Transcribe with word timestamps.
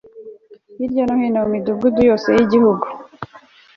hirya 0.77 1.03
no 1.07 1.15
hino 1.21 1.39
mu 1.43 1.49
Midugudu 1.53 1.99
yose 2.09 2.27
y 2.37 2.41
Igihugu 2.45 2.85